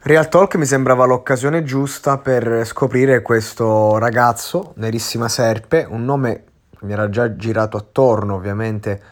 [0.00, 6.84] Real Talk mi sembrava l'occasione giusta per scoprire questo ragazzo, Nerissima Serpe, un nome che
[6.84, 9.02] mi era già girato attorno ovviamente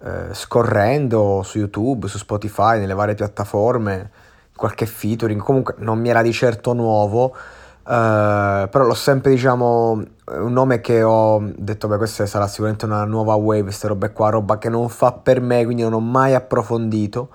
[0.00, 4.10] eh, scorrendo su YouTube, su Spotify, nelle varie piattaforme,
[4.54, 10.52] qualche featuring, comunque non mi era di certo nuovo, eh, però l'ho sempre diciamo un
[10.52, 14.56] nome che ho detto beh questa sarà sicuramente una nuova wave, queste robe qua, roba
[14.58, 17.28] che non fa per me, quindi non ho mai approfondito.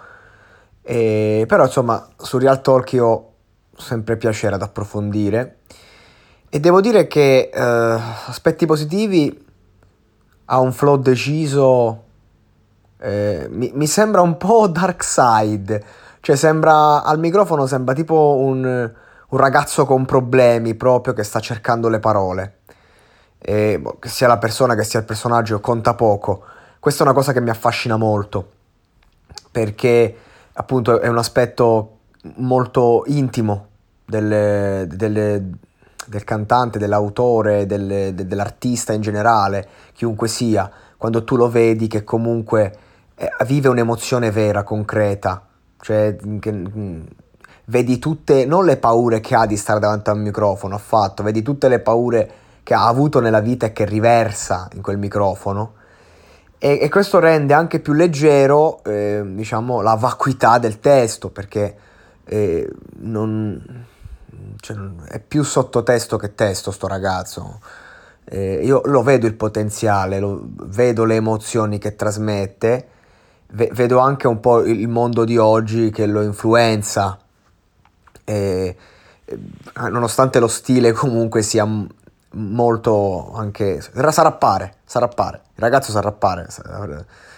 [0.83, 3.33] E, però insomma su Real Talk io ho
[3.77, 5.59] sempre piacere ad approfondire.
[6.49, 7.61] E devo dire che eh,
[8.27, 9.45] aspetti positivi
[10.45, 12.03] ha un flow deciso
[13.03, 15.83] eh, mi, mi, sembra un po' dark side.
[16.22, 21.89] Cioè sembra al microfono sembra tipo un, un ragazzo con problemi proprio che sta cercando
[21.89, 22.59] le parole.
[23.39, 26.43] E, boh, che sia la persona che sia il personaggio conta poco.
[26.79, 28.51] Questa è una cosa che mi affascina molto.
[29.51, 30.16] Perché
[30.53, 31.97] appunto è un aspetto
[32.36, 33.68] molto intimo
[34.06, 35.50] delle, delle,
[36.06, 42.03] del cantante, dell'autore, delle, de, dell'artista in generale, chiunque sia, quando tu lo vedi che
[42.03, 42.75] comunque
[43.16, 45.46] eh, vive un'emozione vera, concreta,
[45.80, 47.02] cioè che, mm,
[47.66, 51.68] vedi tutte, non le paure che ha di stare davanti al microfono affatto, vedi tutte
[51.68, 52.31] le paure
[52.64, 55.74] che ha avuto nella vita e che riversa in quel microfono
[56.63, 61.75] e, e questo rende anche più leggero eh, diciamo, la vacuità del testo perché
[62.24, 63.85] eh, non,
[64.62, 64.78] cioè,
[65.09, 67.59] è più sottotesto che testo sto ragazzo.
[68.23, 72.88] Eh, io lo vedo il potenziale, lo, vedo le emozioni che trasmette,
[73.47, 77.19] ve, vedo anche un po' il mondo di oggi che lo influenza,
[78.23, 78.75] eh,
[79.90, 81.66] nonostante lo stile comunque sia
[82.33, 83.81] molto anche...
[83.81, 86.47] sa rappare, sa rappare, il ragazzo sa rappare,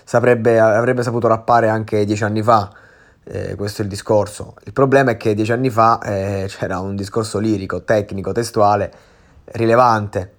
[0.04, 2.70] saprebbe, avrebbe saputo rappare anche dieci anni fa,
[3.24, 4.56] eh, questo è il discorso.
[4.64, 8.92] Il problema è che dieci anni fa eh, c'era un discorso lirico, tecnico, testuale,
[9.46, 10.36] rilevante,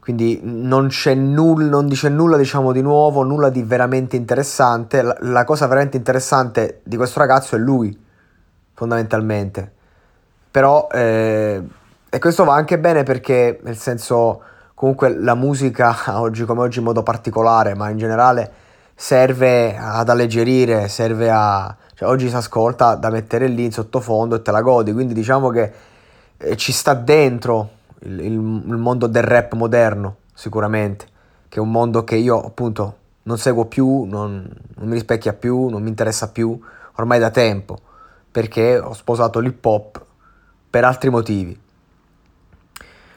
[0.00, 5.16] quindi non c'è nulla, non dice nulla diciamo di nuovo, nulla di veramente interessante, la,
[5.20, 7.98] la cosa veramente interessante di questo ragazzo è lui,
[8.72, 9.72] fondamentalmente.
[10.50, 10.88] Però...
[10.90, 11.62] Eh,
[12.16, 14.40] e questo va anche bene perché, nel senso,
[14.72, 18.50] comunque la musica oggi come oggi in modo particolare, ma in generale
[18.94, 21.76] serve ad alleggerire, serve a...
[21.92, 25.50] Cioè, oggi si ascolta da mettere lì in sottofondo e te la godi, quindi diciamo
[25.50, 25.72] che
[26.38, 27.68] eh, ci sta dentro
[28.04, 31.06] il, il, il mondo del rap moderno, sicuramente,
[31.48, 35.68] che è un mondo che io appunto non seguo più, non, non mi rispecchia più,
[35.68, 36.58] non mi interessa più,
[36.94, 37.78] ormai da tempo,
[38.30, 40.02] perché ho sposato l'hip hop
[40.70, 41.64] per altri motivi.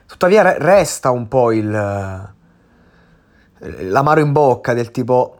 [0.09, 1.69] Tuttavia resta un po' il
[3.59, 5.35] l'amaro in bocca del tipo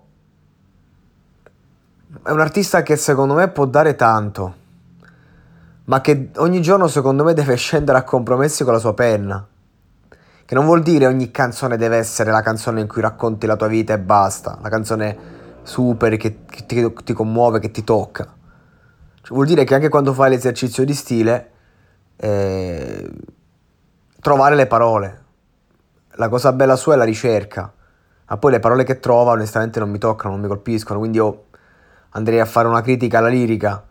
[2.24, 4.56] è un artista che secondo me può dare tanto,
[5.86, 9.46] ma che ogni giorno secondo me deve scendere a compromessi con la sua penna.
[10.46, 13.68] Che non vuol dire ogni canzone deve essere la canzone in cui racconti la tua
[13.68, 15.18] vita e basta, la canzone
[15.64, 18.24] super che, che ti, ti, commuove, che ti tocca.
[19.22, 21.52] Cioè, vuol dire che anche quando fai l'esercizio di stile
[22.18, 23.12] eh,
[24.22, 25.24] trovare le parole.
[26.16, 27.72] La cosa bella sua è la ricerca,
[28.28, 31.46] ma poi le parole che trova onestamente non mi toccano, non mi colpiscono, quindi io
[32.10, 33.86] andrei a fare una critica alla lirica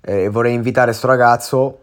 [0.00, 1.80] e vorrei invitare questo ragazzo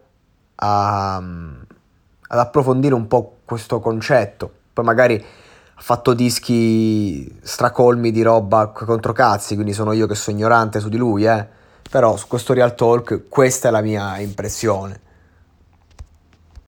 [0.56, 4.50] a, ad approfondire un po' questo concetto.
[4.72, 10.36] Poi magari ha fatto dischi stracolmi di roba contro cazzi, quindi sono io che sono
[10.36, 11.46] ignorante su di lui, eh.
[11.90, 15.00] Però su questo Real Talk questa è la mia impressione.